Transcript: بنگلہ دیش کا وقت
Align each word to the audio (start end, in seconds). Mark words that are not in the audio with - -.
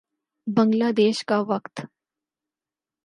بنگلہ 0.47 0.91
دیش 0.97 1.23
کا 1.25 1.37
وقت 1.47 1.81